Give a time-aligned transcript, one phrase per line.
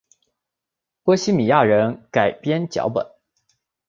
[1.03, 3.05] 波希米亚人改编脚本。